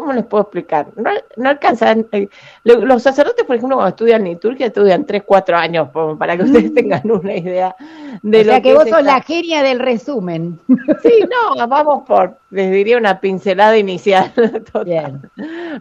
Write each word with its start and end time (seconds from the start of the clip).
¿cómo 0.00 0.12
les 0.12 0.24
puedo 0.24 0.42
explicar? 0.42 0.88
No, 0.96 1.10
no 1.36 1.48
alcanzan, 1.48 2.06
eh, 2.12 2.28
los 2.64 3.02
sacerdotes, 3.02 3.44
por 3.44 3.56
ejemplo, 3.56 3.76
cuando 3.76 3.90
estudian 3.90 4.24
liturgia, 4.24 4.66
estudian 4.66 5.04
3, 5.04 5.22
4 5.24 5.56
años, 5.56 5.88
para 6.18 6.36
que 6.36 6.42
ustedes 6.44 6.74
tengan 6.74 7.10
una 7.10 7.36
idea 7.36 7.76
de 8.22 8.40
o 8.40 8.44
sea 8.44 8.62
que, 8.62 8.74
vos 8.74 8.88
sos 8.88 9.02
la 9.02 9.20
genia 9.22 9.62
del 9.62 9.78
resumen. 9.78 10.58
Sí, 11.02 11.22
no, 11.22 11.66
vamos 11.66 12.04
por, 12.06 12.38
les 12.50 12.70
diría 12.70 12.96
una 12.96 13.20
pincelada 13.20 13.76
inicial. 13.76 14.32
Total. 14.72 15.20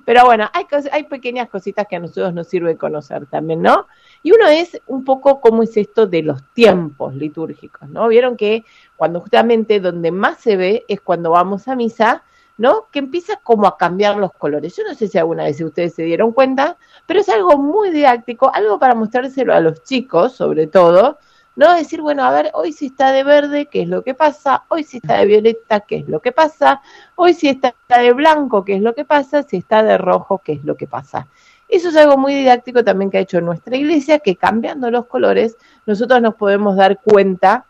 Pero 0.06 0.26
bueno, 0.26 0.50
hay, 0.54 0.66
hay 0.92 1.04
pequeñas 1.04 1.50
cositas 1.50 1.88
que 1.88 1.96
a 1.96 2.00
nosotros 2.00 2.34
nos 2.34 2.48
sirve 2.48 2.78
conocer 2.78 3.26
también, 3.28 3.62
¿no? 3.62 3.88
Y 4.22 4.32
uno 4.32 4.48
es 4.48 4.82
un 4.88 5.04
poco 5.04 5.40
cómo 5.40 5.64
es 5.64 5.78
esto 5.78 6.08
de 6.08 6.24
los 6.24 6.44
tiempos 6.54 7.14
litúrgicos, 7.16 7.88
¿no? 7.90 8.08
Vieron 8.08 8.36
que 8.36 8.66
cuando 8.96 9.22
justamente 9.22 9.80
donde 9.80 10.12
más 10.12 10.40
se 10.40 10.56
ve 10.58 10.86
es 10.88 11.02
cuando 11.02 11.32
vamos 11.32 11.68
a 11.68 11.76
misa, 11.76 12.24
¿no? 12.58 12.88
Que 12.92 13.00
empieza 13.00 13.38
como 13.38 13.68
a 13.68 13.78
cambiar 13.78 14.18
los 14.18 14.32
colores. 14.34 14.76
Yo 14.76 14.84
no 14.84 14.94
sé 14.94 15.08
si 15.08 15.18
alguna 15.18 15.44
vez 15.46 15.60
ustedes 15.62 15.96
se 15.96 16.04
dieron 16.04 16.32
cuenta, 16.32 16.78
pero 17.06 17.20
es 17.20 17.30
algo 17.30 17.58
muy 17.58 17.90
didáctico, 17.92 18.54
algo 18.54 18.80
para 18.80 18.96
mostrárselo 18.96 19.54
a 19.54 19.60
los 19.60 19.84
chicos, 19.84 20.34
sobre 20.34 20.68
todo, 20.68 21.18
¿no? 21.56 21.74
Decir, 21.74 22.02
bueno, 22.02 22.24
a 22.24 22.32
ver, 22.32 22.52
hoy 22.54 22.74
si 22.74 22.88
está 22.88 23.12
de 23.12 23.24
verde, 23.24 23.68
¿qué 23.68 23.84
es 23.84 23.88
lo 23.88 24.04
que 24.04 24.14
pasa? 24.14 24.64
Hoy 24.70 24.84
si 24.84 24.98
está 24.98 25.18
de 25.20 25.26
violeta, 25.26 25.82
¿qué 25.82 25.98
es 25.98 26.08
lo 26.08 26.22
que 26.22 26.32
pasa? 26.32 26.82
Hoy 27.16 27.34
si 27.34 27.50
está 27.50 27.74
de 27.90 28.14
blanco, 28.14 28.64
¿qué 28.66 28.76
es 28.76 28.82
lo 28.82 28.94
que 28.94 29.06
pasa? 29.06 29.44
Si 29.44 29.58
está 29.58 29.84
de 29.84 29.98
rojo, 29.98 30.40
¿qué 30.44 30.54
es 30.54 30.64
lo 30.64 30.76
que 30.76 30.88
pasa? 30.88 31.28
Eso 31.68 31.90
es 31.90 31.96
algo 31.96 32.18
muy 32.18 32.36
didáctico 32.36 32.84
también 32.84 33.10
que 33.10 33.18
ha 33.18 33.22
hecho 33.22 33.42
nuestra 33.42 33.76
iglesia, 33.76 34.20
que 34.20 34.36
cambiando 34.36 34.92
los 34.92 35.08
colores, 35.08 35.58
nosotros 35.88 36.22
nos 36.22 36.36
podemos 36.36 36.76
dar 36.76 37.00
cuenta 37.02 37.66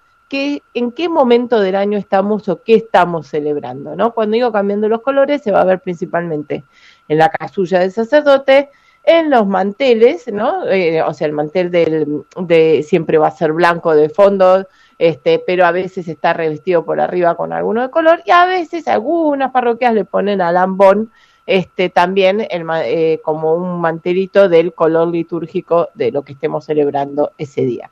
en 0.74 0.92
qué 0.92 1.10
momento 1.10 1.60
del 1.60 1.76
año 1.76 1.98
estamos 1.98 2.50
o 2.50 2.62
qué 2.64 2.76
estamos 2.76 3.28
celebrando, 3.28 3.96
¿no? 3.96 4.14
Cuando 4.14 4.36
digo 4.36 4.52
cambiando 4.52 4.90
los 4.90 5.02
colores, 5.02 5.42
se 5.42 5.52
va 5.52 5.62
a 5.62 5.66
ver 5.66 5.80
principalmente 5.80 6.64
en 7.08 7.18
la 7.18 7.30
casulla 7.30 7.80
del 7.80 7.92
sacerdote, 7.92 8.70
en 9.04 9.30
los 9.30 9.46
manteles, 9.46 10.28
¿no? 10.32 10.66
Eh, 10.68 11.02
o 11.04 11.14
sea, 11.14 11.28
el 11.28 11.34
mantel 11.34 11.70
del, 11.70 12.24
de 12.38 12.84
siempre 12.84 13.18
va 13.18 13.28
a 13.28 13.32
ser 13.32 13.52
blanco 13.52 13.96
de 13.96 14.10
fondo, 14.10 14.68
este, 14.98 15.44
pero 15.46 15.66
a 15.66 15.72
veces 15.72 16.08
está 16.08 16.34
revestido 16.34 16.86
por 16.86 17.00
arriba 17.00 17.36
con 17.36 17.54
alguno 17.54 17.82
de 17.82 17.90
color 17.90 18.22
y 18.26 18.32
a 18.32 18.46
veces 18.46 18.88
algunas 18.88 19.52
parroquias 19.52 19.94
le 19.94 20.06
ponen 20.06 20.42
a 20.42 20.52
lambón 20.52 21.12
este, 21.46 21.90
también 21.90 22.48
eh, 22.50 23.20
como 23.24 23.54
un 23.54 23.82
mantelito 23.82 24.48
del 24.48 24.74
color 24.74 25.10
litúrgico 25.10 25.90
de 25.94 26.12
lo 26.12 26.24
que 26.24 26.34
estemos 26.34 26.66
celebrando 26.66 27.34
ese 27.38 27.62
día. 27.66 27.90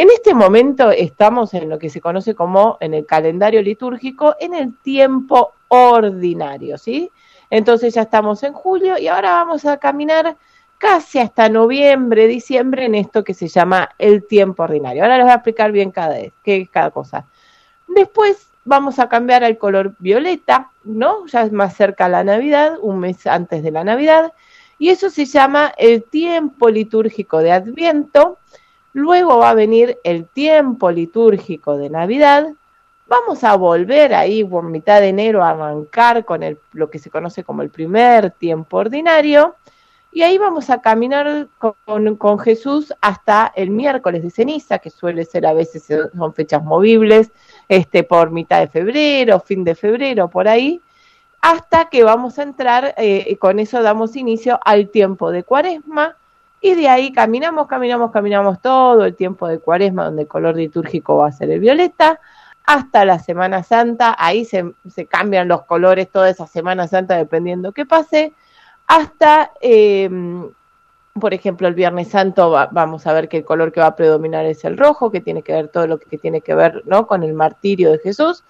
En 0.00 0.08
este 0.08 0.32
momento 0.32 0.90
estamos 0.90 1.52
en 1.52 1.68
lo 1.68 1.78
que 1.78 1.90
se 1.90 2.00
conoce 2.00 2.34
como 2.34 2.78
en 2.80 2.94
el 2.94 3.04
calendario 3.04 3.60
litúrgico 3.60 4.34
en 4.40 4.54
el 4.54 4.74
tiempo 4.78 5.52
ordinario, 5.68 6.78
¿sí? 6.78 7.10
Entonces 7.50 7.92
ya 7.92 8.00
estamos 8.00 8.42
en 8.42 8.54
julio 8.54 8.96
y 8.96 9.08
ahora 9.08 9.32
vamos 9.32 9.66
a 9.66 9.76
caminar 9.76 10.38
casi 10.78 11.18
hasta 11.18 11.50
noviembre, 11.50 12.28
diciembre 12.28 12.86
en 12.86 12.94
esto 12.94 13.22
que 13.22 13.34
se 13.34 13.48
llama 13.48 13.90
el 13.98 14.26
tiempo 14.26 14.62
ordinario. 14.62 15.02
Ahora 15.02 15.18
les 15.18 15.24
voy 15.26 15.32
a 15.32 15.34
explicar 15.34 15.70
bien 15.70 15.90
cada, 15.90 16.16
qué, 16.42 16.66
cada 16.72 16.92
cosa. 16.92 17.26
Después 17.86 18.48
vamos 18.64 18.98
a 19.00 19.06
cambiar 19.10 19.44
al 19.44 19.58
color 19.58 19.96
violeta, 19.98 20.70
¿no? 20.82 21.26
Ya 21.26 21.42
es 21.42 21.52
más 21.52 21.76
cerca 21.76 22.08
la 22.08 22.24
Navidad, 22.24 22.78
un 22.80 23.00
mes 23.00 23.26
antes 23.26 23.62
de 23.62 23.70
la 23.70 23.84
Navidad, 23.84 24.32
y 24.78 24.88
eso 24.88 25.10
se 25.10 25.26
llama 25.26 25.74
el 25.76 26.04
tiempo 26.04 26.70
litúrgico 26.70 27.40
de 27.40 27.52
Adviento 27.52 28.38
Luego 28.92 29.38
va 29.38 29.50
a 29.50 29.54
venir 29.54 29.98
el 30.04 30.26
tiempo 30.26 30.90
litúrgico 30.90 31.76
de 31.76 31.90
Navidad. 31.90 32.48
Vamos 33.06 33.44
a 33.44 33.56
volver 33.56 34.14
ahí 34.14 34.44
por 34.44 34.64
mitad 34.64 35.00
de 35.00 35.08
enero 35.08 35.44
a 35.44 35.50
arrancar 35.50 36.24
con 36.24 36.40
lo 36.72 36.90
que 36.90 36.98
se 36.98 37.10
conoce 37.10 37.44
como 37.44 37.62
el 37.62 37.70
primer 37.70 38.30
tiempo 38.32 38.78
ordinario. 38.78 39.56
Y 40.12 40.22
ahí 40.22 40.38
vamos 40.38 40.70
a 40.70 40.80
caminar 40.80 41.46
con, 41.58 42.38
Jesús 42.40 42.92
hasta 43.00 43.52
el 43.54 43.70
miércoles 43.70 44.24
de 44.24 44.30
ceniza, 44.30 44.80
que 44.80 44.90
suele 44.90 45.24
ser 45.24 45.46
a 45.46 45.52
veces 45.52 45.86
son 45.86 46.34
fechas 46.34 46.64
movibles, 46.64 47.30
este, 47.68 48.02
por 48.02 48.32
mitad 48.32 48.58
de 48.58 48.66
febrero, 48.66 49.38
fin 49.38 49.62
de 49.62 49.76
febrero, 49.76 50.28
por 50.28 50.48
ahí, 50.48 50.80
hasta 51.40 51.88
que 51.90 52.02
vamos 52.02 52.40
a 52.40 52.42
entrar, 52.42 52.94
eh, 52.98 53.36
con 53.38 53.60
eso 53.60 53.82
damos 53.82 54.16
inicio 54.16 54.58
al 54.64 54.88
tiempo 54.88 55.30
de 55.30 55.44
cuaresma, 55.44 56.16
y 56.60 56.74
de 56.74 56.88
ahí 56.88 57.12
caminamos, 57.12 57.66
caminamos, 57.66 58.10
caminamos 58.10 58.60
todo 58.60 59.04
el 59.04 59.14
tiempo 59.16 59.48
de 59.48 59.58
cuaresma, 59.58 60.04
donde 60.04 60.22
el 60.22 60.28
color 60.28 60.56
litúrgico 60.56 61.16
va 61.16 61.28
a 61.28 61.32
ser 61.32 61.50
el 61.50 61.60
violeta, 61.60 62.20
hasta 62.64 63.04
la 63.04 63.18
Semana 63.18 63.62
Santa, 63.62 64.14
ahí 64.18 64.44
se, 64.44 64.74
cambian 65.08 65.48
los 65.48 65.62
colores 65.62 66.10
toda 66.10 66.28
esa 66.28 66.46
Semana 66.46 66.86
Santa 66.86 67.16
dependiendo 67.16 67.72
qué 67.72 67.86
pase, 67.86 68.34
hasta, 68.86 69.52
em, 69.60 70.50
por 71.18 71.32
ejemplo, 71.34 71.66
el 71.66 71.74
Viernes 71.74 72.08
Santo 72.08 72.50
vamos 72.70 73.06
a 73.06 73.12
ver 73.12 73.28
que 73.28 73.38
el 73.38 73.44
color 73.44 73.72
que 73.72 73.80
va 73.80 73.86
a 73.86 73.96
predominar 73.96 74.44
es 74.44 74.64
el 74.64 74.76
rojo, 74.76 75.10
que 75.10 75.20
tiene 75.20 75.42
que 75.42 75.52
ver 75.52 75.68
todo 75.68 75.86
lo 75.86 75.98
que 75.98 76.18
tiene 76.18 76.42
que 76.42 76.54
ver 76.54 76.82
¿no? 76.86 77.06
con 77.06 77.22
el 77.22 77.32
martirio 77.32 77.90
de 77.90 77.98
Jesús, 77.98 78.44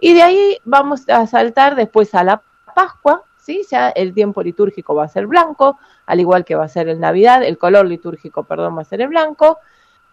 y 0.00 0.14
de 0.14 0.22
ahí 0.22 0.58
vamos 0.64 1.08
a 1.10 1.26
saltar 1.26 1.76
después 1.76 2.14
a 2.14 2.24
la 2.24 2.42
Pascua, 2.74 3.24
¿sí? 3.40 3.64
Ya 3.70 3.88
el 3.90 4.14
tiempo 4.14 4.42
litúrgico 4.42 4.94
va 4.94 5.04
a 5.04 5.08
ser 5.08 5.26
blanco, 5.26 5.78
al 6.06 6.20
igual 6.20 6.44
que 6.44 6.54
va 6.54 6.64
a 6.64 6.68
ser 6.68 6.88
el 6.88 7.00
Navidad, 7.00 7.42
el 7.42 7.58
color 7.58 7.86
litúrgico, 7.86 8.44
perdón, 8.44 8.76
va 8.76 8.82
a 8.82 8.84
ser 8.84 9.00
el 9.00 9.08
blanco. 9.08 9.58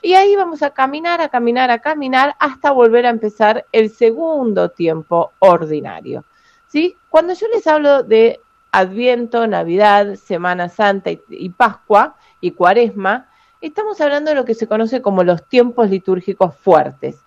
Y 0.01 0.13
ahí 0.13 0.35
vamos 0.35 0.61
a 0.61 0.71
caminar, 0.71 1.21
a 1.21 1.29
caminar, 1.29 1.71
a 1.71 1.79
caminar 1.79 2.35
hasta 2.39 2.71
volver 2.71 3.05
a 3.05 3.09
empezar 3.09 3.65
el 3.71 3.89
segundo 3.89 4.69
tiempo 4.69 5.31
ordinario. 5.39 6.23
¿Sí? 6.67 6.95
Cuando 7.09 7.33
yo 7.33 7.47
les 7.47 7.65
hablo 7.65 8.03
de 8.03 8.39
Adviento, 8.71 9.47
Navidad, 9.47 10.15
Semana 10.15 10.69
Santa 10.69 11.09
y, 11.29 11.49
Pascua 11.49 12.15
y 12.41 12.51
Cuaresma, 12.51 13.29
estamos 13.61 13.99
hablando 14.01 14.29
de 14.29 14.35
lo 14.35 14.45
que 14.45 14.53
se 14.53 14.67
conoce 14.67 15.01
como 15.01 15.23
los 15.23 15.47
tiempos 15.47 15.89
litúrgicos 15.89 16.55
fuertes. 16.55 17.19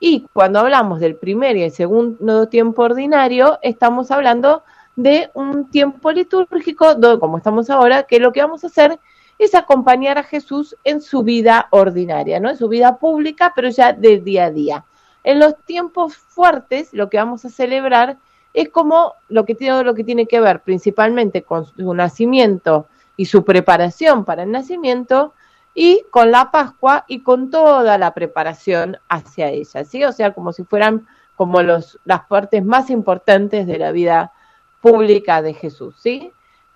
Y 0.00 0.26
cuando 0.32 0.60
hablamos 0.60 1.00
del 1.00 1.16
primer 1.16 1.56
y 1.56 1.64
el 1.64 1.72
segundo 1.72 2.48
tiempo 2.48 2.82
ordinario, 2.82 3.58
estamos 3.62 4.10
hablando 4.10 4.62
de 4.96 5.30
un 5.34 5.70
tiempo 5.70 6.12
litúrgico, 6.12 6.86
como 7.18 7.38
estamos 7.38 7.70
ahora, 7.70 8.04
que 8.04 8.20
lo 8.20 8.32
que 8.32 8.42
vamos 8.42 8.64
a 8.64 8.68
hacer 8.68 8.98
es 9.38 9.54
acompañar 9.54 10.18
a 10.18 10.22
Jesús 10.22 10.76
en 10.84 11.00
su 11.00 11.22
vida 11.22 11.66
ordinaria, 11.70 12.38
¿no? 12.38 12.50
En 12.50 12.56
su 12.56 12.68
vida 12.68 12.98
pública, 12.98 13.52
pero 13.54 13.68
ya 13.68 13.92
del 13.92 14.22
día 14.22 14.44
a 14.46 14.50
día. 14.50 14.84
En 15.24 15.40
los 15.40 15.56
tiempos 15.64 16.16
fuertes, 16.16 16.92
lo 16.92 17.08
que 17.10 17.16
vamos 17.16 17.44
a 17.44 17.50
celebrar 17.50 18.18
es 18.52 18.68
como 18.68 19.14
lo 19.28 19.44
que 19.44 19.54
tiene, 19.54 19.82
lo 19.82 19.94
que 19.94 20.04
tiene 20.04 20.26
que 20.26 20.40
ver 20.40 20.60
principalmente 20.60 21.42
con 21.42 21.66
su 21.66 21.92
nacimiento 21.92 22.86
y 23.16 23.26
su 23.26 23.44
preparación 23.44 24.24
para 24.24 24.44
el 24.44 24.52
nacimiento 24.52 25.34
y 25.74 26.04
con 26.10 26.30
la 26.30 26.52
Pascua 26.52 27.04
y 27.08 27.20
con 27.20 27.50
toda 27.50 27.98
la 27.98 28.14
preparación 28.14 28.98
hacia 29.08 29.48
ella, 29.48 29.84
¿sí? 29.84 30.04
O 30.04 30.12
sea, 30.12 30.32
como 30.32 30.52
si 30.52 30.62
fueran 30.62 31.06
como 31.34 31.62
los, 31.62 31.98
las 32.04 32.26
partes 32.26 32.64
más 32.64 32.90
importantes 32.90 33.66
de 33.66 33.78
la 33.78 33.90
vida 33.90 34.32
pública 34.84 35.40
de 35.40 35.54
Jesús, 35.54 35.94
¿sí? 35.98 36.30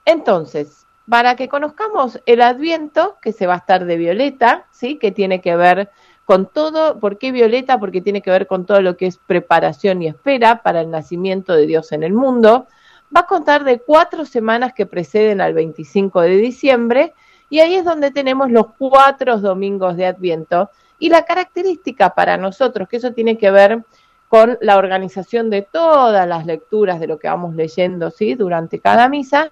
Entonces, 0.07 0.87
para 1.07 1.37
que 1.37 1.51
conozcamos 1.51 2.19
el 2.25 2.41
Adviento, 2.41 3.19
que 3.21 3.33
se 3.33 3.47
va 3.47 3.53
a 3.53 3.59
estar 3.59 3.85
de 3.85 3.99
Violeta, 3.99 4.67
¿sí? 4.71 4.97
Que 4.97 5.13
tiene 5.13 5.43
que 5.43 5.55
ver 5.57 5.91
con 6.25 6.47
todo, 6.47 6.99
¿por 7.01 7.19
qué 7.19 7.33
Violeta? 7.33 7.79
Porque 7.79 8.01
tiene 8.01 8.23
que 8.23 8.31
ver 8.31 8.47
con 8.47 8.65
todo 8.65 8.81
lo 8.81 8.97
que 8.97 9.05
es 9.05 9.19
preparación 9.19 10.01
y 10.01 10.07
espera 10.07 10.63
para 10.63 10.81
el 10.81 10.91
nacimiento 10.91 11.53
de 11.53 11.67
Dios 11.67 11.93
en 11.93 12.03
el 12.03 12.15
mundo. 12.15 12.67
Va 13.15 13.21
a 13.21 13.27
contar 13.27 13.65
de 13.65 13.79
cuatro 13.79 14.25
semanas 14.25 14.73
que 14.73 14.87
preceden 14.87 15.43
al 15.43 15.53
25 15.53 16.23
de 16.23 16.37
diciembre 16.39 17.13
y 17.51 17.61
ahí 17.61 17.75
es 17.75 17.85
donde 17.85 18.11
tenemos 18.11 18.51
los 18.51 18.69
cuatro 18.79 19.37
domingos 19.37 19.99
de 19.99 20.07
Adviento. 20.07 20.71
Y 20.99 21.11
la 21.11 21.27
característica 21.27 22.15
para 22.15 22.39
nosotros, 22.39 22.89
que 22.89 22.97
eso 22.97 23.13
tiene 23.13 23.37
que 23.37 23.51
ver 23.51 23.85
con 24.29 24.59
la 24.61 24.77
organización 24.77 25.51
de 25.51 25.63
todas 25.63 26.29
las 26.29 26.47
lecturas 26.47 27.01
de 27.01 27.07
lo 27.07 27.19
que 27.19 27.29
vamos 27.29 27.55
leyendo 27.55 28.11
¿sí? 28.11 28.35
durante 28.35 28.79
cada 28.79 29.09
misa, 29.09 29.51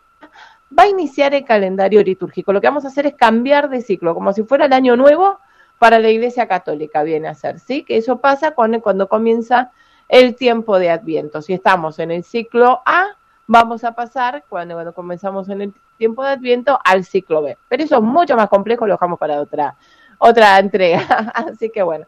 va 0.77 0.85
a 0.85 0.89
iniciar 0.89 1.35
el 1.35 1.45
calendario 1.45 2.03
litúrgico. 2.03 2.53
Lo 2.53 2.61
que 2.61 2.67
vamos 2.67 2.85
a 2.85 2.89
hacer 2.89 3.07
es 3.07 3.15
cambiar 3.15 3.69
de 3.71 3.81
ciclo, 3.81 4.15
como 4.15 4.33
si 4.33 4.43
fuera 4.43 4.67
el 4.67 4.73
año 4.73 4.97
nuevo 4.97 5.39
para 5.79 5.99
la 5.99 6.11
Iglesia 6.11 6.47
Católica, 6.49 7.03
viene 7.03 7.29
a 7.29 7.35
ser, 7.35 7.59
¿sí? 7.59 7.85
Que 7.85 7.97
eso 7.97 8.19
pasa 8.19 8.53
cuando, 8.53 8.81
cuando 8.81 9.09
comienza 9.09 9.73
el 10.09 10.35
tiempo 10.35 10.79
de 10.79 10.91
Adviento. 10.91 11.43
Si 11.43 11.53
estamos 11.53 11.99
en 11.99 12.11
el 12.11 12.25
ciclo 12.25 12.83
A, 12.87 13.09
vamos 13.47 13.85
a 13.85 13.93
pasar, 13.93 14.45
cuando, 14.49 14.75
cuando 14.75 14.95
comenzamos 14.95 15.49
en 15.49 15.63
el 15.63 15.75
tiempo 15.99 16.23
de 16.23 16.31
Adviento, 16.31 16.79
al 16.85 17.05
ciclo 17.05 17.43
B. 17.43 17.57
Pero 17.69 17.83
eso 17.83 17.97
es 17.97 18.03
mucho 18.03 18.37
más 18.37 18.49
complejo, 18.49 18.87
lo 18.87 18.95
dejamos 18.95 19.19
para 19.19 19.41
otra, 19.41 19.77
otra 20.19 20.59
entrega. 20.59 21.07
Así 21.35 21.71
que 21.71 21.83
bueno. 21.83 22.07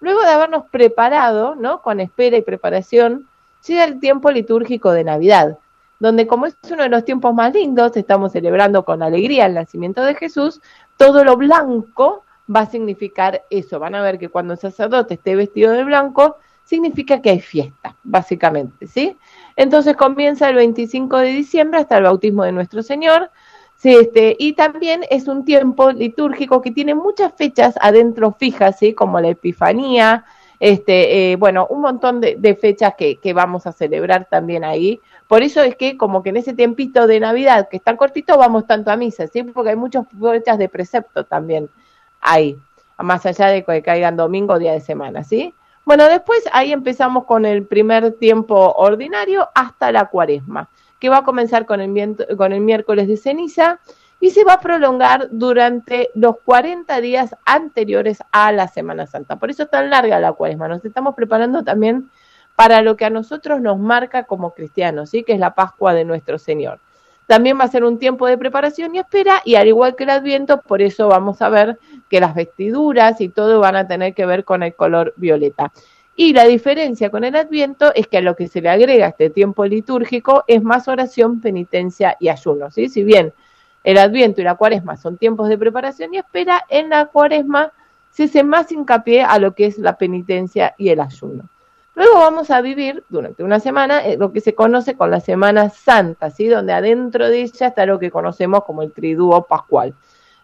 Luego 0.00 0.20
de 0.22 0.30
habernos 0.30 0.64
preparado, 0.70 1.54
¿no? 1.54 1.82
Con 1.82 2.00
espera 2.00 2.36
y 2.36 2.42
preparación, 2.42 3.28
llega 3.66 3.84
el 3.84 4.00
tiempo 4.00 4.30
litúrgico 4.30 4.92
de 4.92 5.04
Navidad, 5.04 5.58
donde 5.98 6.26
como 6.26 6.46
es 6.46 6.56
uno 6.70 6.82
de 6.82 6.88
los 6.88 7.04
tiempos 7.04 7.34
más 7.34 7.52
lindos, 7.52 7.96
estamos 7.96 8.32
celebrando 8.32 8.84
con 8.84 9.02
alegría 9.02 9.46
el 9.46 9.54
nacimiento 9.54 10.02
de 10.02 10.14
Jesús, 10.14 10.60
todo 10.96 11.24
lo 11.24 11.36
blanco 11.36 12.24
va 12.54 12.60
a 12.60 12.66
significar 12.66 13.44
eso. 13.50 13.78
Van 13.78 13.94
a 13.94 14.02
ver 14.02 14.18
que 14.18 14.28
cuando 14.28 14.54
el 14.54 14.58
sacerdote 14.58 15.14
esté 15.14 15.36
vestido 15.36 15.72
de 15.72 15.84
blanco, 15.84 16.38
significa 16.64 17.20
que 17.20 17.30
hay 17.30 17.40
fiesta, 17.40 17.96
básicamente, 18.02 18.86
¿sí? 18.86 19.18
Entonces 19.56 19.96
comienza 19.96 20.48
el 20.48 20.54
25 20.54 21.18
de 21.18 21.28
diciembre 21.28 21.80
hasta 21.80 21.98
el 21.98 22.04
bautismo 22.04 22.44
de 22.44 22.52
nuestro 22.52 22.82
Señor. 22.82 23.30
Sí, 23.80 23.96
este, 23.96 24.36
y 24.38 24.52
también 24.52 25.06
es 25.08 25.26
un 25.26 25.46
tiempo 25.46 25.90
litúrgico 25.90 26.60
que 26.60 26.70
tiene 26.70 26.94
muchas 26.94 27.32
fechas 27.32 27.76
adentro 27.80 28.36
fijas, 28.38 28.78
¿sí? 28.78 28.92
como 28.92 29.18
la 29.20 29.28
Epifanía, 29.28 30.26
este, 30.58 31.32
eh, 31.32 31.36
bueno, 31.36 31.66
un 31.70 31.80
montón 31.80 32.20
de, 32.20 32.58
fechas 32.60 32.92
que, 32.98 33.16
que, 33.16 33.32
vamos 33.32 33.66
a 33.66 33.72
celebrar 33.72 34.26
también 34.30 34.64
ahí. 34.64 35.00
Por 35.26 35.42
eso 35.42 35.62
es 35.62 35.76
que 35.76 35.96
como 35.96 36.22
que 36.22 36.28
en 36.28 36.36
ese 36.36 36.52
tiempito 36.52 37.06
de 37.06 37.20
Navidad, 37.20 37.70
que 37.70 37.78
es 37.78 37.82
tan 37.82 37.96
cortito, 37.96 38.36
vamos 38.36 38.66
tanto 38.66 38.90
a 38.90 38.96
misa, 38.96 39.26
¿sí? 39.28 39.44
porque 39.44 39.70
hay 39.70 39.76
muchas 39.76 40.04
fechas 40.20 40.58
de 40.58 40.68
precepto 40.68 41.24
también 41.24 41.70
ahí, 42.20 42.58
más 42.98 43.24
allá 43.24 43.46
de 43.46 43.64
que 43.64 43.80
caigan 43.80 44.14
domingo 44.14 44.52
o 44.52 44.58
día 44.58 44.72
de 44.72 44.80
semana, 44.80 45.24
¿sí? 45.24 45.54
Bueno, 45.86 46.06
después 46.06 46.42
ahí 46.52 46.70
empezamos 46.72 47.24
con 47.24 47.46
el 47.46 47.66
primer 47.66 48.12
tiempo 48.18 48.74
ordinario 48.76 49.48
hasta 49.54 49.90
la 49.90 50.04
cuaresma, 50.10 50.68
que 51.00 51.08
va 51.08 51.18
a 51.18 51.24
comenzar 51.24 51.66
con 51.66 51.80
el, 51.80 51.88
miércoles 52.60 53.08
de 53.08 53.16
ceniza 53.16 53.80
y 54.20 54.30
se 54.30 54.44
va 54.44 54.54
a 54.54 54.60
prolongar 54.60 55.28
durante 55.32 56.10
los 56.14 56.36
40 56.44 57.00
días 57.00 57.34
anteriores 57.46 58.22
a 58.30 58.52
la 58.52 58.68
Semana 58.68 59.06
Santa. 59.06 59.36
Por 59.36 59.50
eso 59.50 59.64
es 59.64 59.70
tan 59.70 59.88
larga 59.88 60.20
la 60.20 60.34
cuaresma. 60.34 60.68
Nos 60.68 60.84
estamos 60.84 61.14
preparando 61.14 61.64
también 61.64 62.10
para 62.54 62.82
lo 62.82 62.96
que 62.96 63.06
a 63.06 63.10
nosotros 63.10 63.62
nos 63.62 63.78
marca 63.78 64.24
como 64.24 64.52
cristianos, 64.52 65.08
¿sí? 65.08 65.24
que 65.24 65.32
es 65.32 65.40
la 65.40 65.54
Pascua 65.54 65.94
de 65.94 66.04
nuestro 66.04 66.38
Señor. 66.38 66.78
También 67.26 67.58
va 67.58 67.64
a 67.64 67.68
ser 67.68 67.84
un 67.84 67.98
tiempo 67.98 68.26
de 68.26 68.36
preparación 68.36 68.94
y 68.94 68.98
espera, 68.98 69.40
y 69.44 69.54
al 69.54 69.68
igual 69.68 69.94
que 69.96 70.02
el 70.02 70.10
Adviento, 70.10 70.60
por 70.60 70.82
eso 70.82 71.08
vamos 71.08 71.40
a 71.40 71.48
ver 71.48 71.78
que 72.10 72.20
las 72.20 72.34
vestiduras 72.34 73.20
y 73.20 73.28
todo 73.28 73.60
van 73.60 73.76
a 73.76 73.86
tener 73.86 74.14
que 74.14 74.26
ver 74.26 74.44
con 74.44 74.62
el 74.62 74.74
color 74.74 75.14
violeta. 75.16 75.72
Y 76.22 76.34
la 76.34 76.44
diferencia 76.44 77.08
con 77.08 77.24
el 77.24 77.34
Adviento 77.34 77.94
es 77.94 78.06
que 78.06 78.18
a 78.18 78.20
lo 78.20 78.36
que 78.36 78.46
se 78.46 78.60
le 78.60 78.68
agrega 78.68 79.06
este 79.06 79.30
tiempo 79.30 79.64
litúrgico 79.64 80.44
es 80.46 80.62
más 80.62 80.86
oración, 80.86 81.40
penitencia 81.40 82.18
y 82.20 82.28
ayuno. 82.28 82.70
¿sí? 82.70 82.90
Si 82.90 83.02
bien 83.02 83.32
el 83.84 83.96
Adviento 83.96 84.42
y 84.42 84.44
la 84.44 84.56
Cuaresma 84.56 84.98
son 84.98 85.16
tiempos 85.16 85.48
de 85.48 85.56
preparación 85.56 86.12
y 86.12 86.18
espera, 86.18 86.66
en 86.68 86.90
la 86.90 87.06
Cuaresma 87.06 87.72
se 88.10 88.24
hace 88.24 88.44
más 88.44 88.70
hincapié 88.70 89.22
a 89.22 89.38
lo 89.38 89.54
que 89.54 89.64
es 89.64 89.78
la 89.78 89.96
penitencia 89.96 90.74
y 90.76 90.90
el 90.90 91.00
ayuno. 91.00 91.48
Luego 91.94 92.18
vamos 92.18 92.50
a 92.50 92.60
vivir 92.60 93.02
durante 93.08 93.42
una 93.42 93.58
semana 93.58 94.04
eh, 94.04 94.18
lo 94.18 94.30
que 94.30 94.42
se 94.42 94.54
conoce 94.54 94.96
con 94.96 95.10
la 95.10 95.20
Semana 95.20 95.70
Santa, 95.70 96.28
¿sí? 96.28 96.48
donde 96.48 96.74
adentro 96.74 97.30
de 97.30 97.40
ella 97.40 97.68
está 97.68 97.86
lo 97.86 97.98
que 97.98 98.10
conocemos 98.10 98.64
como 98.64 98.82
el 98.82 98.92
triduo 98.92 99.46
pascual. 99.46 99.94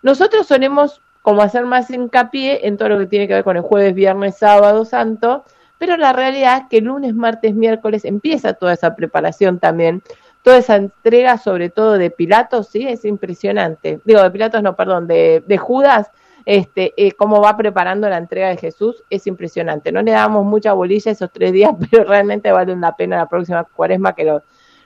Nosotros 0.00 0.46
solemos 0.46 1.02
como 1.20 1.42
hacer 1.42 1.66
más 1.66 1.90
hincapié 1.90 2.66
en 2.66 2.78
todo 2.78 2.88
lo 2.88 2.98
que 2.98 3.06
tiene 3.06 3.28
que 3.28 3.34
ver 3.34 3.44
con 3.44 3.58
el 3.58 3.62
jueves, 3.62 3.94
viernes, 3.94 4.38
sábado 4.38 4.86
santo, 4.86 5.44
pero 5.78 5.96
la 5.96 6.12
realidad 6.12 6.62
es 6.62 6.68
que 6.68 6.80
lunes, 6.80 7.14
martes, 7.14 7.54
miércoles 7.54 8.04
empieza 8.04 8.54
toda 8.54 8.72
esa 8.72 8.94
preparación 8.94 9.58
también 9.58 10.02
toda 10.46 10.58
esa 10.58 10.76
entrega, 10.76 11.38
sobre 11.38 11.70
todo 11.70 11.98
de 11.98 12.08
Pilatos, 12.08 12.68
sí, 12.68 12.86
es 12.86 13.04
impresionante. 13.04 14.00
Digo, 14.04 14.22
de 14.22 14.30
Pilatos, 14.30 14.62
no, 14.62 14.76
perdón, 14.76 15.08
de, 15.08 15.42
de 15.44 15.58
Judas, 15.58 16.12
este, 16.44 16.94
eh, 16.96 17.10
cómo 17.10 17.42
va 17.42 17.56
preparando 17.56 18.08
la 18.08 18.16
entrega 18.18 18.50
de 18.50 18.56
Jesús, 18.56 19.02
es 19.10 19.26
impresionante. 19.26 19.90
No 19.90 20.02
le 20.02 20.12
damos 20.12 20.46
mucha 20.46 20.72
bolilla 20.72 21.10
esos 21.10 21.32
tres 21.32 21.52
días, 21.52 21.74
pero 21.90 22.04
realmente 22.04 22.52
vale 22.52 22.76
la 22.76 22.94
pena 22.94 23.16
la 23.16 23.28
próxima 23.28 23.64
cuaresma 23.64 24.14
que 24.14 24.22
los, 24.22 24.42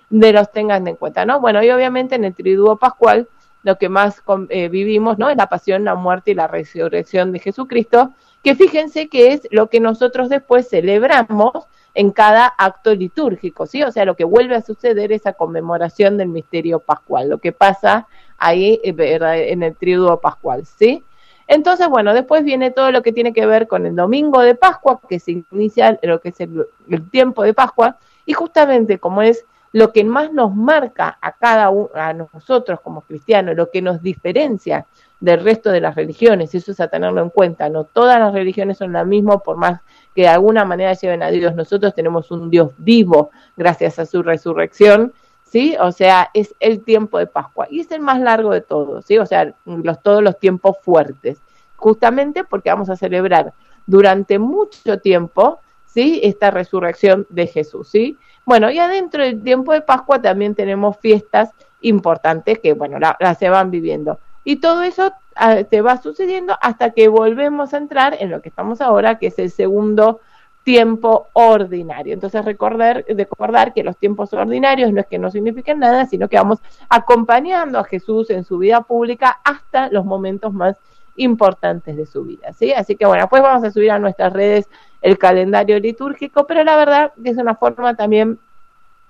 de 0.08 0.32
los 0.32 0.50
tengan 0.50 0.88
en 0.88 0.96
cuenta, 0.96 1.26
¿no? 1.26 1.40
Bueno, 1.40 1.62
y 1.62 1.70
obviamente 1.70 2.14
en 2.14 2.24
el 2.24 2.34
triduo 2.34 2.78
pascual, 2.78 3.28
lo 3.62 3.76
que 3.76 3.90
más 3.90 4.22
eh, 4.48 4.70
vivimos, 4.70 5.18
¿no? 5.18 5.28
Es 5.28 5.36
la 5.36 5.50
pasión, 5.50 5.84
la 5.84 5.94
muerte 5.94 6.30
y 6.30 6.34
la 6.34 6.46
resurrección 6.46 7.32
de 7.32 7.38
Jesucristo, 7.38 8.14
que 8.42 8.54
fíjense 8.54 9.08
que 9.08 9.32
es 9.32 9.48
lo 9.50 9.68
que 9.68 9.80
nosotros 9.80 10.28
después 10.28 10.68
celebramos 10.68 11.66
en 11.94 12.10
cada 12.10 12.46
acto 12.46 12.94
litúrgico, 12.94 13.66
¿sí? 13.66 13.82
O 13.82 13.90
sea, 13.90 14.04
lo 14.04 14.14
que 14.16 14.24
vuelve 14.24 14.54
a 14.54 14.62
suceder 14.62 15.12
es 15.12 15.22
esa 15.22 15.32
conmemoración 15.32 16.16
del 16.16 16.28
misterio 16.28 16.78
pascual, 16.78 17.28
lo 17.28 17.38
que 17.38 17.52
pasa 17.52 18.06
ahí 18.38 18.80
eh, 18.82 19.18
en 19.48 19.62
el 19.62 19.76
triduo 19.76 20.20
pascual, 20.20 20.64
¿sí? 20.66 21.04
Entonces, 21.46 21.88
bueno, 21.88 22.14
después 22.14 22.44
viene 22.44 22.70
todo 22.70 22.92
lo 22.92 23.02
que 23.02 23.12
tiene 23.12 23.32
que 23.32 23.44
ver 23.44 23.66
con 23.66 23.84
el 23.84 23.96
domingo 23.96 24.40
de 24.40 24.54
Pascua, 24.54 25.00
que 25.08 25.18
se 25.18 25.42
inicia 25.50 25.98
lo 26.02 26.20
que 26.20 26.28
es 26.28 26.40
el, 26.40 26.64
tiempo 27.10 27.42
de 27.42 27.54
Pascua, 27.54 27.98
y 28.24 28.34
justamente 28.34 28.98
como 28.98 29.20
es 29.20 29.44
lo 29.72 29.92
que 29.92 30.04
más 30.04 30.32
nos 30.32 30.54
marca 30.54 31.18
a 31.20 31.32
cada 31.32 31.70
uno, 31.70 31.90
a 31.94 32.12
nosotros 32.12 32.80
como 32.80 33.00
cristianos, 33.00 33.56
lo 33.56 33.68
que 33.68 33.82
nos 33.82 34.00
diferencia 34.00 34.86
del 35.20 35.44
resto 35.44 35.70
de 35.70 35.80
las 35.80 35.94
religiones, 35.94 36.54
y 36.54 36.56
eso 36.56 36.72
es 36.72 36.80
a 36.80 36.88
tenerlo 36.88 37.20
en 37.20 37.30
cuenta, 37.30 37.68
no 37.68 37.84
todas 37.84 38.18
las 38.18 38.32
religiones 38.32 38.78
son 38.78 38.92
las 38.92 39.06
mismas, 39.06 39.42
por 39.44 39.56
más 39.56 39.80
que 40.14 40.22
de 40.22 40.28
alguna 40.28 40.64
manera 40.64 40.94
lleven 40.94 41.22
a 41.22 41.30
Dios. 41.30 41.54
Nosotros 41.54 41.94
tenemos 41.94 42.30
un 42.30 42.50
Dios 42.50 42.70
vivo 42.78 43.30
gracias 43.56 43.98
a 43.98 44.06
su 44.06 44.22
resurrección, 44.22 45.12
¿sí? 45.44 45.76
O 45.78 45.92
sea, 45.92 46.30
es 46.32 46.54
el 46.58 46.82
tiempo 46.82 47.18
de 47.18 47.26
Pascua 47.26 47.66
y 47.70 47.80
es 47.80 47.90
el 47.92 48.00
más 48.00 48.20
largo 48.20 48.52
de 48.52 48.62
todos, 48.62 49.04
¿sí? 49.04 49.18
O 49.18 49.26
sea, 49.26 49.54
los, 49.64 50.02
todos 50.02 50.22
los 50.22 50.38
tiempos 50.38 50.76
fuertes, 50.82 51.42
justamente 51.76 52.42
porque 52.44 52.70
vamos 52.70 52.88
a 52.88 52.96
celebrar 52.96 53.52
durante 53.86 54.38
mucho 54.38 54.98
tiempo, 55.00 55.60
¿sí? 55.84 56.20
Esta 56.22 56.50
resurrección 56.50 57.26
de 57.28 57.46
Jesús, 57.46 57.88
¿sí? 57.90 58.16
Bueno, 58.46 58.70
y 58.70 58.78
adentro 58.78 59.22
del 59.22 59.42
tiempo 59.42 59.72
de 59.72 59.82
Pascua 59.82 60.22
también 60.22 60.54
tenemos 60.54 60.96
fiestas 60.96 61.50
importantes 61.82 62.58
que, 62.58 62.72
bueno, 62.72 62.98
las 62.98 63.38
se 63.38 63.48
van 63.50 63.70
viviendo. 63.70 64.18
Y 64.44 64.56
todo 64.56 64.82
eso 64.82 65.12
te 65.68 65.80
va 65.80 66.00
sucediendo 66.02 66.56
hasta 66.60 66.90
que 66.90 67.08
volvemos 67.08 67.72
a 67.72 67.78
entrar 67.78 68.16
en 68.18 68.30
lo 68.30 68.42
que 68.42 68.48
estamos 68.48 68.80
ahora, 68.80 69.18
que 69.18 69.28
es 69.28 69.38
el 69.38 69.50
segundo 69.50 70.20
tiempo 70.64 71.28
ordinario. 71.32 72.12
Entonces 72.12 72.44
recordar, 72.44 73.04
recordar 73.08 73.72
que 73.72 73.82
los 73.82 73.96
tiempos 73.96 74.32
ordinarios 74.32 74.92
no 74.92 75.00
es 75.00 75.06
que 75.06 75.18
no 75.18 75.30
signifiquen 75.30 75.78
nada, 75.78 76.06
sino 76.06 76.28
que 76.28 76.36
vamos 76.36 76.58
acompañando 76.88 77.78
a 77.78 77.84
Jesús 77.84 78.30
en 78.30 78.44
su 78.44 78.58
vida 78.58 78.82
pública 78.82 79.40
hasta 79.44 79.88
los 79.90 80.04
momentos 80.04 80.52
más 80.52 80.76
importantes 81.16 81.96
de 81.96 82.06
su 82.06 82.24
vida, 82.24 82.52
¿sí? 82.52 82.72
Así 82.72 82.96
que 82.96 83.06
bueno, 83.06 83.28
pues 83.28 83.42
vamos 83.42 83.64
a 83.64 83.70
subir 83.70 83.90
a 83.90 83.98
nuestras 83.98 84.32
redes 84.32 84.68
el 85.02 85.18
calendario 85.18 85.78
litúrgico, 85.78 86.46
pero 86.46 86.62
la 86.64 86.76
verdad 86.76 87.12
que 87.22 87.30
es 87.30 87.36
una 87.36 87.54
forma 87.54 87.94
también 87.94 88.38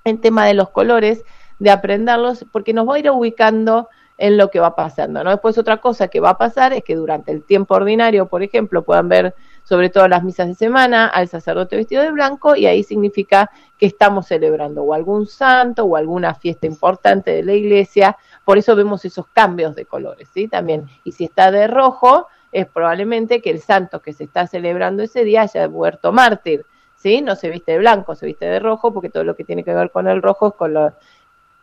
en 0.04 0.20
tema 0.20 0.46
de 0.46 0.54
los 0.54 0.70
colores 0.70 1.24
de 1.58 1.70
aprenderlos, 1.70 2.46
porque 2.50 2.72
nos 2.72 2.88
va 2.88 2.94
a 2.94 2.98
ir 2.98 3.10
ubicando 3.10 3.88
en 4.20 4.36
lo 4.36 4.50
que 4.50 4.60
va 4.60 4.76
pasando. 4.76 5.24
¿no? 5.24 5.30
Después 5.30 5.56
otra 5.56 5.78
cosa 5.78 6.08
que 6.08 6.20
va 6.20 6.30
a 6.30 6.38
pasar 6.38 6.74
es 6.74 6.84
que 6.84 6.94
durante 6.94 7.32
el 7.32 7.42
tiempo 7.42 7.74
ordinario, 7.74 8.26
por 8.26 8.42
ejemplo, 8.42 8.82
puedan 8.82 9.08
ver 9.08 9.34
sobre 9.64 9.88
todo 9.88 10.08
las 10.08 10.22
misas 10.22 10.46
de 10.46 10.54
semana 10.54 11.06
al 11.06 11.28
sacerdote 11.28 11.76
vestido 11.76 12.02
de 12.02 12.10
blanco 12.10 12.54
y 12.54 12.66
ahí 12.66 12.82
significa 12.82 13.50
que 13.78 13.86
estamos 13.86 14.26
celebrando 14.26 14.82
o 14.82 14.92
algún 14.92 15.26
santo 15.26 15.84
o 15.84 15.96
alguna 15.96 16.34
fiesta 16.34 16.66
importante 16.66 17.30
de 17.30 17.42
la 17.42 17.54
iglesia, 17.54 18.16
por 18.44 18.58
eso 18.58 18.76
vemos 18.76 19.04
esos 19.06 19.26
cambios 19.28 19.74
de 19.74 19.86
colores, 19.86 20.28
¿sí? 20.34 20.48
También, 20.48 20.86
y 21.04 21.12
si 21.12 21.24
está 21.24 21.50
de 21.50 21.66
rojo, 21.66 22.26
es 22.52 22.66
probablemente 22.66 23.40
que 23.40 23.50
el 23.50 23.60
santo 23.60 24.00
que 24.00 24.12
se 24.12 24.24
está 24.24 24.46
celebrando 24.46 25.02
ese 25.02 25.24
día 25.24 25.42
haya 25.42 25.68
muerto 25.68 26.12
mártir, 26.12 26.66
¿sí? 26.96 27.22
No 27.22 27.36
se 27.36 27.48
viste 27.48 27.72
de 27.72 27.78
blanco, 27.78 28.14
se 28.14 28.26
viste 28.26 28.44
de 28.44 28.58
rojo, 28.58 28.92
porque 28.92 29.08
todo 29.08 29.24
lo 29.24 29.34
que 29.34 29.44
tiene 29.44 29.64
que 29.64 29.72
ver 29.72 29.90
con 29.90 30.08
el 30.08 30.20
rojo 30.20 30.48
es 30.48 30.54
con 30.54 30.74
lo, 30.74 30.92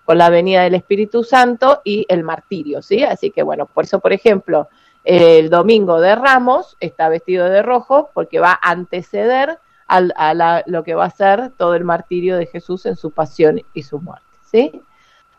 con 0.07 0.17
la 0.17 0.29
venida 0.29 0.63
del 0.63 0.75
Espíritu 0.75 1.25
Santo 1.25 1.81
y 1.83 2.05
el 2.07 2.23
martirio, 2.23 2.81
¿sí? 2.81 3.03
Así 3.03 3.29
que 3.29 3.43
bueno, 3.43 3.65
por 3.65 3.83
eso, 3.83 3.99
por 3.99 4.13
ejemplo, 4.13 4.69
el 5.03 5.49
domingo 5.49 5.99
de 5.99 6.15
Ramos 6.15 6.77
está 6.79 7.09
vestido 7.09 7.49
de 7.49 7.61
rojo 7.61 8.09
porque 8.13 8.39
va 8.39 8.53
a 8.53 8.71
anteceder 8.71 9.59
a 9.89 10.63
lo 10.65 10.85
que 10.85 10.95
va 10.95 11.03
a 11.03 11.09
ser 11.09 11.51
todo 11.57 11.75
el 11.75 11.83
martirio 11.83 12.37
de 12.37 12.45
Jesús 12.45 12.85
en 12.85 12.95
su 12.95 13.11
pasión 13.11 13.59
y 13.73 13.83
su 13.83 13.99
muerte, 13.99 14.25
¿sí? 14.49 14.81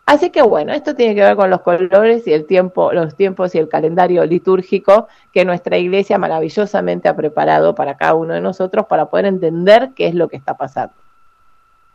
Así 0.05 0.29
que 0.29 0.43
bueno, 0.43 0.75
esto 0.75 0.95
tiene 0.95 1.15
que 1.15 1.23
ver 1.23 1.37
con 1.37 1.49
los 1.49 1.63
colores 1.63 2.27
y 2.27 2.35
el 2.35 2.45
tiempo, 2.45 2.93
los 2.93 3.17
tiempos 3.17 3.55
y 3.55 3.59
el 3.59 3.71
calendario 3.71 4.27
litúrgico 4.27 5.09
que 5.33 5.47
nuestra 5.47 5.79
iglesia 5.79 6.19
maravillosamente 6.19 7.09
ha 7.09 7.17
preparado 7.17 7.75
para 7.75 7.97
cada 7.97 8.13
uno 8.17 8.35
de 8.35 8.43
nosotros 8.43 8.85
para 8.87 9.07
poder 9.07 9.25
entender 9.25 9.93
qué 9.97 10.09
es 10.09 10.15
lo 10.15 10.29
que 10.29 10.37
está 10.37 10.59
pasando. 10.59 11.08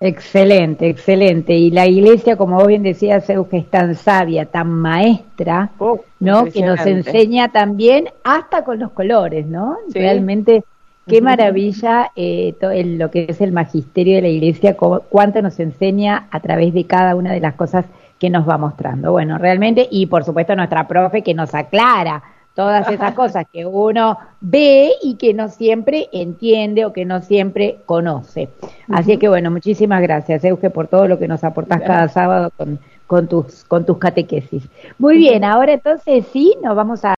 Excelente, 0.05 0.89
excelente. 0.89 1.53
Y 1.53 1.71
la 1.71 1.87
iglesia, 1.87 2.35
como 2.35 2.57
vos 2.57 2.67
bien 2.67 2.83
decías, 2.83 3.25
que 3.25 3.57
es 3.57 3.71
tan 3.71 3.95
sabia, 3.95 4.45
tan 4.45 4.69
maestra, 4.69 5.69
oh, 5.77 6.01
¿no? 6.19 6.43
Que 6.43 6.61
nos 6.61 6.85
enseña 6.85 7.53
también 7.53 8.09
hasta 8.25 8.65
con 8.65 8.79
los 8.79 8.91
colores, 8.91 9.45
¿no? 9.45 9.77
Realmente, 9.93 10.65
qué 11.07 11.21
maravilla 11.21 12.11
eh, 12.17 12.53
lo 12.97 13.11
que 13.11 13.27
es 13.29 13.39
el 13.39 13.53
magisterio 13.53 14.15
de 14.15 14.23
la 14.23 14.27
iglesia, 14.27 14.75
cuánto 14.75 15.41
nos 15.41 15.57
enseña 15.61 16.27
a 16.31 16.41
través 16.41 16.73
de 16.73 16.83
cada 16.83 17.15
una 17.15 17.31
de 17.31 17.39
las 17.39 17.53
cosas 17.53 17.85
que 18.19 18.29
nos 18.29 18.47
va 18.47 18.57
mostrando. 18.57 19.13
Bueno, 19.13 19.37
realmente, 19.37 19.87
y 19.89 20.07
por 20.07 20.25
supuesto 20.25 20.53
nuestra 20.53 20.85
profe 20.85 21.21
que 21.21 21.33
nos 21.33 21.55
aclara 21.55 22.21
todas 22.53 22.87
esas 22.89 23.13
cosas 23.13 23.45
que 23.51 23.65
uno 23.65 24.17
ve 24.41 24.91
y 25.01 25.15
que 25.15 25.33
no 25.33 25.49
siempre 25.49 26.09
entiende 26.11 26.85
o 26.85 26.93
que 26.93 27.05
no 27.05 27.21
siempre 27.21 27.79
conoce. 27.85 28.49
Así 28.89 29.17
que 29.17 29.27
bueno, 29.27 29.51
muchísimas 29.51 30.01
gracias, 30.01 30.43
Euge, 30.43 30.69
por 30.69 30.87
todo 30.87 31.07
lo 31.07 31.19
que 31.19 31.27
nos 31.27 31.43
aportas 31.43 31.81
cada 31.81 32.07
sábado 32.09 32.51
con, 32.55 32.79
con, 33.07 33.27
tus, 33.27 33.63
con 33.63 33.85
tus 33.85 33.97
catequesis. 33.97 34.63
Muy 34.97 35.17
bien, 35.17 35.43
ahora 35.43 35.73
entonces 35.73 36.25
sí, 36.31 36.55
nos 36.63 36.75
vamos 36.75 37.03
a 37.05 37.11